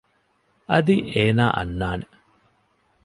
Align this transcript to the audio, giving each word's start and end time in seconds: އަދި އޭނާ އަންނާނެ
އަދި 0.69 0.95
އޭނާ 1.13 1.43
އަންނާނެ 1.57 2.07